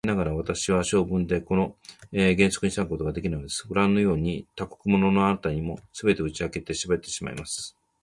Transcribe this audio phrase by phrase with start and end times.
[0.03, 1.75] 残念ながら、私は性分でこの
[2.11, 3.67] 原則に従うことができないのです。
[3.67, 7.77] ごらんのように、他国者のあなたにも、すべて打ち明けてしゃべってしまいます。